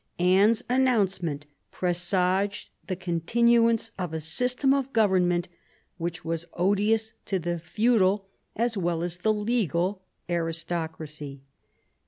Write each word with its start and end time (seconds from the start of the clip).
Anne's 0.17 0.63
announcement 0.67 1.45
presaged 1.69 2.71
the 2.87 2.95
con 2.95 3.19
tinuance 3.19 3.91
of 3.99 4.15
a 4.15 4.19
system 4.19 4.73
of 4.73 4.91
government 4.93 5.47
which 5.99 6.25
was 6.25 6.47
odious 6.53 7.13
to 7.23 7.37
the 7.37 7.59
feudal 7.59 8.27
as 8.55 8.75
well 8.75 9.03
as 9.03 9.17
to 9.17 9.21
the 9.21 9.31
legal 9.33 10.01
aristocracy. 10.27 11.43